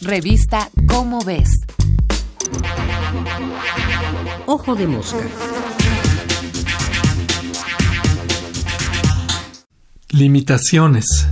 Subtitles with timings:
[0.00, 1.50] Revista Cómo ves.
[4.46, 5.18] Ojo de mosca.
[10.10, 11.26] Limitaciones.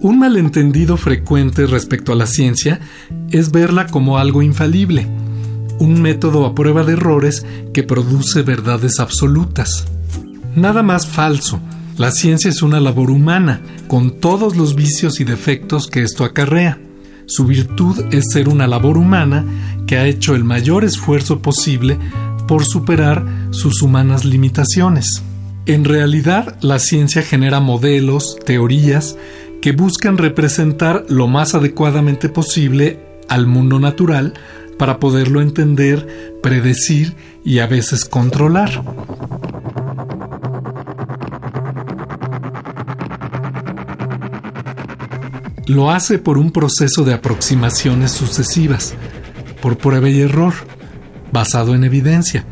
[0.00, 2.78] Un malentendido frecuente respecto a la ciencia
[3.32, 5.08] es verla como algo infalible,
[5.80, 9.86] un método a prueba de errores que produce verdades absolutas.
[10.56, 11.60] Nada más falso.
[11.98, 16.80] La ciencia es una labor humana, con todos los vicios y defectos que esto acarrea.
[17.26, 19.44] Su virtud es ser una labor humana
[19.86, 21.98] que ha hecho el mayor esfuerzo posible
[22.48, 25.22] por superar sus humanas limitaciones.
[25.66, 29.18] En realidad, la ciencia genera modelos, teorías,
[29.60, 34.32] que buscan representar lo más adecuadamente posible al mundo natural
[34.78, 38.82] para poderlo entender, predecir y a veces controlar.
[45.66, 48.94] Lo hace por un proceso de aproximaciones sucesivas,
[49.60, 50.54] por prueba y error,
[51.32, 52.44] basado en evidencia.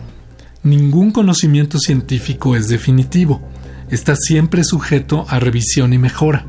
[0.65, 3.41] Ningún conocimiento científico es definitivo,
[3.89, 6.47] está siempre sujeto a revisión y mejora.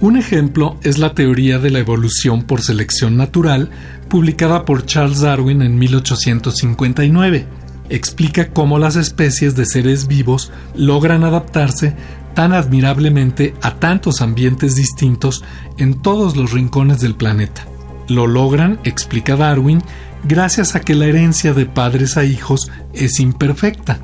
[0.00, 3.70] Un ejemplo es la teoría de la evolución por selección natural,
[4.10, 7.46] publicada por Charles Darwin en 1859.
[7.88, 11.94] Explica cómo las especies de seres vivos logran adaptarse
[12.36, 15.42] tan admirablemente a tantos ambientes distintos
[15.78, 17.66] en todos los rincones del planeta.
[18.08, 19.82] Lo logran, explica Darwin,
[20.22, 24.00] gracias a que la herencia de padres a hijos es imperfecta.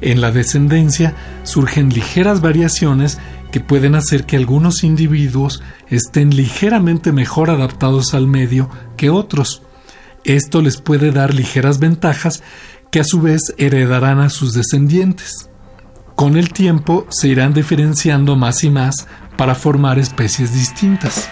[0.00, 3.18] En la descendencia surgen ligeras variaciones
[3.52, 9.62] que pueden hacer que algunos individuos estén ligeramente mejor adaptados al medio que otros.
[10.24, 12.42] Esto les puede dar ligeras ventajas
[12.90, 15.49] que a su vez heredarán a sus descendientes.
[16.20, 19.06] Con el tiempo se irán diferenciando más y más
[19.38, 21.30] para formar especies distintas.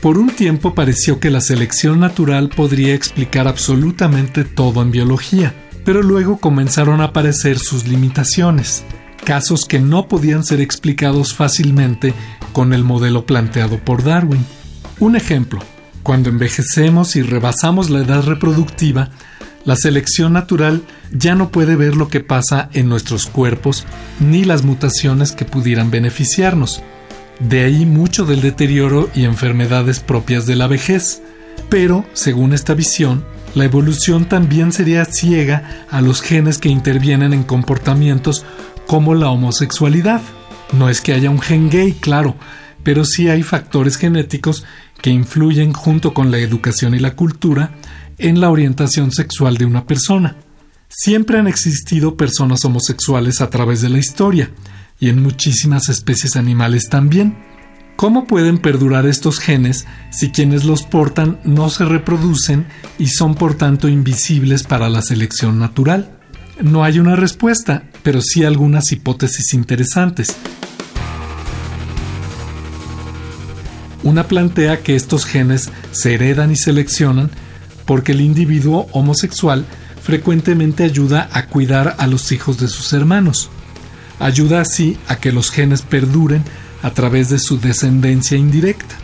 [0.00, 5.52] Por un tiempo pareció que la selección natural podría explicar absolutamente todo en biología,
[5.84, 8.84] pero luego comenzaron a aparecer sus limitaciones,
[9.24, 12.14] casos que no podían ser explicados fácilmente
[12.52, 14.46] con el modelo planteado por Darwin.
[15.00, 15.58] Un ejemplo,
[16.06, 19.10] cuando envejecemos y rebasamos la edad reproductiva,
[19.64, 23.84] la selección natural ya no puede ver lo que pasa en nuestros cuerpos
[24.20, 26.80] ni las mutaciones que pudieran beneficiarnos.
[27.40, 31.22] De ahí mucho del deterioro y enfermedades propias de la vejez.
[31.70, 33.24] Pero, según esta visión,
[33.56, 38.44] la evolución también sería ciega a los genes que intervienen en comportamientos
[38.86, 40.22] como la homosexualidad.
[40.72, 42.36] No es que haya un gen gay, claro,
[42.86, 44.64] pero sí hay factores genéticos
[45.02, 47.72] que influyen junto con la educación y la cultura
[48.16, 50.36] en la orientación sexual de una persona.
[50.88, 54.52] Siempre han existido personas homosexuales a través de la historia,
[55.00, 57.36] y en muchísimas especies animales también.
[57.96, 62.68] ¿Cómo pueden perdurar estos genes si quienes los portan no se reproducen
[63.00, 66.16] y son por tanto invisibles para la selección natural?
[66.62, 70.36] No hay una respuesta, pero sí algunas hipótesis interesantes.
[74.06, 77.28] Una plantea que estos genes se heredan y seleccionan
[77.86, 79.66] porque el individuo homosexual
[80.00, 83.50] frecuentemente ayuda a cuidar a los hijos de sus hermanos.
[84.20, 86.44] Ayuda así a que los genes perduren
[86.84, 88.94] a través de su descendencia indirecta.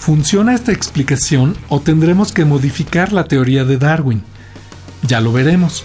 [0.00, 4.24] ¿Funciona esta explicación o tendremos que modificar la teoría de Darwin?
[5.06, 5.84] Ya lo veremos.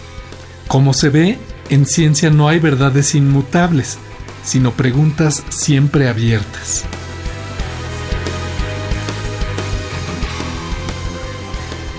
[0.68, 1.38] Como se ve,
[1.70, 4.00] en ciencia no hay verdades inmutables,
[4.44, 6.86] sino preguntas siempre abiertas.